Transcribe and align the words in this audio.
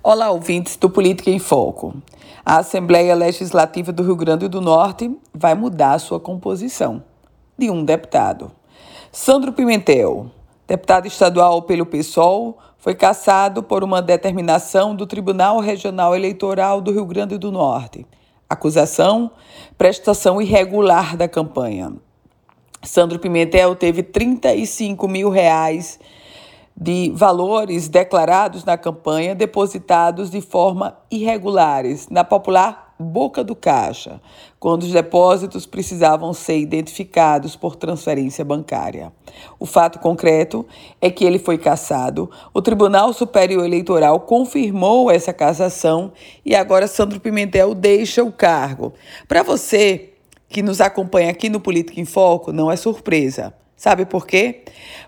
Olá, 0.00 0.30
ouvintes 0.30 0.76
do 0.76 0.88
Política 0.88 1.28
em 1.28 1.40
Foco. 1.40 1.92
A 2.46 2.58
Assembleia 2.58 3.16
Legislativa 3.16 3.90
do 3.90 4.04
Rio 4.04 4.14
Grande 4.14 4.46
do 4.46 4.60
Norte 4.60 5.10
vai 5.34 5.56
mudar 5.56 5.94
a 5.94 5.98
sua 5.98 6.20
composição 6.20 7.02
de 7.58 7.68
um 7.68 7.84
deputado. 7.84 8.52
Sandro 9.10 9.52
Pimentel, 9.52 10.30
deputado 10.68 11.06
estadual 11.08 11.62
pelo 11.62 11.84
PSOL, 11.84 12.58
foi 12.78 12.94
cassado 12.94 13.60
por 13.60 13.82
uma 13.82 14.00
determinação 14.00 14.94
do 14.94 15.04
Tribunal 15.04 15.58
Regional 15.58 16.14
Eleitoral 16.14 16.80
do 16.80 16.92
Rio 16.92 17.04
Grande 17.04 17.36
do 17.36 17.50
Norte. 17.50 18.06
Acusação: 18.48 19.32
prestação 19.76 20.40
irregular 20.40 21.16
da 21.16 21.26
campanha. 21.26 21.92
Sandro 22.84 23.18
Pimentel 23.18 23.74
teve 23.74 24.04
35 24.04 25.08
mil 25.08 25.28
reais 25.28 25.98
de 26.80 27.10
valores 27.14 27.88
declarados 27.88 28.64
na 28.64 28.78
campanha 28.78 29.34
depositados 29.34 30.30
de 30.30 30.40
forma 30.40 30.96
irregulares 31.10 32.08
na 32.08 32.22
popular 32.22 32.94
boca 33.00 33.44
do 33.44 33.54
caixa, 33.54 34.20
quando 34.58 34.82
os 34.82 34.92
depósitos 34.92 35.66
precisavam 35.66 36.32
ser 36.32 36.58
identificados 36.58 37.54
por 37.54 37.76
transferência 37.76 38.44
bancária. 38.44 39.12
O 39.58 39.66
fato 39.66 40.00
concreto 40.00 40.66
é 41.00 41.10
que 41.10 41.24
ele 41.24 41.38
foi 41.38 41.58
cassado, 41.58 42.28
o 42.52 42.60
Tribunal 42.60 43.12
Superior 43.12 43.64
Eleitoral 43.64 44.20
confirmou 44.20 45.10
essa 45.10 45.32
cassação 45.32 46.12
e 46.44 46.56
agora 46.56 46.88
Sandro 46.88 47.20
Pimentel 47.20 47.74
deixa 47.74 48.24
o 48.24 48.32
cargo. 48.32 48.92
Para 49.28 49.42
você 49.42 50.14
que 50.48 50.62
nos 50.62 50.80
acompanha 50.80 51.30
aqui 51.30 51.48
no 51.48 51.60
Política 51.60 52.00
em 52.00 52.04
Foco, 52.04 52.52
não 52.52 52.70
é 52.70 52.76
surpresa. 52.76 53.54
Sabe 53.76 54.06
por 54.06 54.26
quê? 54.26 54.64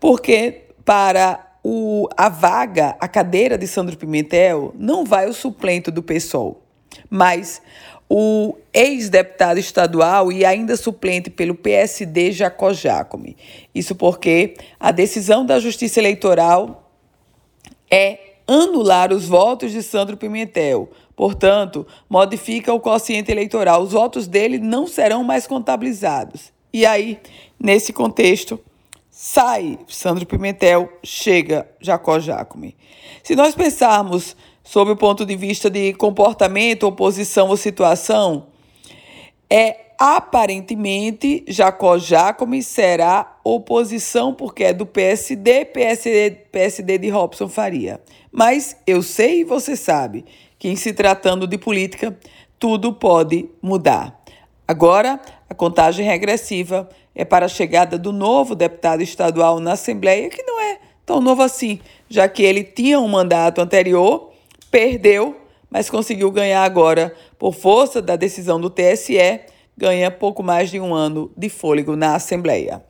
Porque 0.00 0.64
para 0.84 1.43
o, 1.64 2.06
a 2.14 2.28
vaga, 2.28 2.94
a 3.00 3.08
cadeira 3.08 3.56
de 3.56 3.66
Sandro 3.66 3.96
Pimentel, 3.96 4.74
não 4.78 5.02
vai 5.02 5.26
o 5.26 5.32
suplente 5.32 5.90
do 5.90 6.02
PSOL, 6.02 6.62
mas 7.08 7.62
o 8.08 8.58
ex-deputado 8.72 9.58
estadual 9.58 10.30
e 10.30 10.44
ainda 10.44 10.76
suplente 10.76 11.30
pelo 11.30 11.54
PSD 11.54 12.32
Jacó 12.32 12.74
Jacome. 12.74 13.34
Isso 13.74 13.94
porque 13.94 14.54
a 14.78 14.92
decisão 14.92 15.46
da 15.46 15.58
Justiça 15.58 16.00
Eleitoral 16.00 16.92
é 17.90 18.18
anular 18.46 19.10
os 19.10 19.26
votos 19.26 19.72
de 19.72 19.82
Sandro 19.82 20.18
Pimentel. 20.18 20.90
Portanto, 21.16 21.86
modifica 22.10 22.74
o 22.74 22.80
quociente 22.80 23.32
eleitoral. 23.32 23.82
Os 23.82 23.92
votos 23.92 24.26
dele 24.26 24.58
não 24.58 24.86
serão 24.86 25.24
mais 25.24 25.46
contabilizados. 25.46 26.52
E 26.72 26.84
aí, 26.84 27.18
nesse 27.58 27.90
contexto, 27.90 28.60
sai 29.16 29.78
Sandro 29.86 30.26
Pimentel, 30.26 30.92
chega 31.04 31.70
Jacó 31.80 32.18
Jacome. 32.18 32.76
Se 33.22 33.36
nós 33.36 33.54
pensarmos 33.54 34.36
sob 34.64 34.90
o 34.90 34.96
ponto 34.96 35.24
de 35.24 35.36
vista 35.36 35.70
de 35.70 35.92
comportamento, 35.94 36.82
oposição 36.82 37.48
ou 37.48 37.56
situação, 37.56 38.48
é 39.48 39.92
aparentemente 40.00 41.44
Jacó 41.46 41.96
Jacome 41.96 42.60
será 42.60 43.38
oposição 43.44 44.34
porque 44.34 44.64
é 44.64 44.72
do 44.72 44.84
PSD, 44.84 45.66
PSD, 45.66 46.30
PSD 46.50 46.98
de 46.98 47.08
Robson 47.08 47.48
Faria. 47.48 48.00
Mas 48.32 48.76
eu 48.84 49.00
sei 49.00 49.42
e 49.42 49.44
você 49.44 49.76
sabe 49.76 50.24
que 50.58 50.68
em 50.68 50.74
se 50.74 50.92
tratando 50.92 51.46
de 51.46 51.56
política, 51.56 52.18
tudo 52.58 52.92
pode 52.92 53.48
mudar. 53.62 54.23
Agora, 54.66 55.20
a 55.48 55.54
contagem 55.54 56.06
regressiva 56.06 56.88
é 57.14 57.24
para 57.24 57.46
a 57.46 57.48
chegada 57.48 57.98
do 57.98 58.12
novo 58.12 58.54
deputado 58.54 59.02
estadual 59.02 59.60
na 59.60 59.72
Assembleia, 59.72 60.30
que 60.30 60.42
não 60.42 60.60
é 60.60 60.78
tão 61.04 61.20
novo 61.20 61.42
assim, 61.42 61.80
já 62.08 62.26
que 62.28 62.42
ele 62.42 62.64
tinha 62.64 62.98
um 62.98 63.06
mandato 63.06 63.60
anterior, 63.60 64.32
perdeu, 64.70 65.36
mas 65.70 65.90
conseguiu 65.90 66.30
ganhar 66.30 66.64
agora 66.64 67.14
por 67.38 67.52
força 67.52 68.00
da 68.00 68.16
decisão 68.16 68.60
do 68.60 68.70
TSE, 68.70 69.40
ganha 69.76 70.10
pouco 70.10 70.42
mais 70.42 70.70
de 70.70 70.80
um 70.80 70.94
ano 70.94 71.30
de 71.36 71.48
fôlego 71.48 71.94
na 71.94 72.14
Assembleia. 72.14 72.82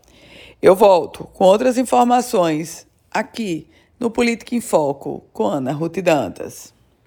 Eu 0.62 0.76
volto 0.76 1.24
com 1.34 1.44
outras 1.44 1.76
informações 1.76 2.86
aqui 3.10 3.68
no 3.98 4.10
Política 4.10 4.54
em 4.54 4.60
Foco 4.60 5.24
com 5.32 5.44
Ana 5.44 5.72
Ruth 5.72 5.98
Dantas. 5.98 6.72